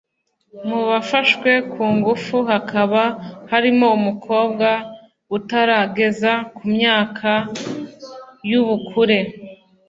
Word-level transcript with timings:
mu 0.67 0.79
bafashwe 0.89 1.51
ku 1.71 1.83
ngufu 1.95 2.37
hakaba 2.51 3.01
harimo 3.51 3.87
umukobwa 3.97 4.69
utarageza 5.37 6.31
ku 6.55 6.61
myaka 6.73 7.31
y’ 8.49 8.53
ubukure 8.61 9.19